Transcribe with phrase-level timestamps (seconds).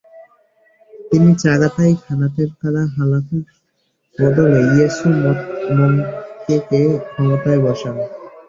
[1.09, 3.43] তিনি চাগাতাই খানাতের কারা হালাকুর
[4.15, 5.07] বদলে ইয়েসু
[5.77, 6.81] মংকেকে
[7.07, 7.95] ক্ষমতায় বসান।